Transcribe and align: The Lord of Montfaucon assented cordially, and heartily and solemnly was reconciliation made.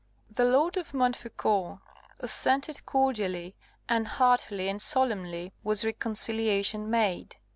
The 0.31 0.45
Lord 0.45 0.77
of 0.77 0.95
Montfaucon 0.95 1.79
assented 2.21 2.87
cordially, 2.87 3.55
and 3.87 4.07
heartily 4.07 4.67
and 4.67 4.81
solemnly 4.81 5.53
was 5.63 5.85
reconciliation 5.85 6.89
made. 6.89 7.35